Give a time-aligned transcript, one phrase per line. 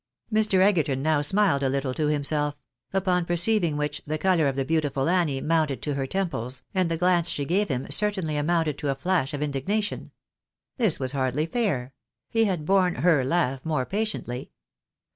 [0.33, 0.61] Mr.
[0.63, 2.55] Egerton now smiled a little to himself;
[2.91, 6.97] upon perceiving which, the colour of the beautiful Annie mounted to her temples, and the
[6.97, 10.09] glance she gave him certainly amounted to a flash of indig nation.
[10.77, 11.93] This was hardly fair;
[12.31, 14.49] he had borne Tier laugh more patiently.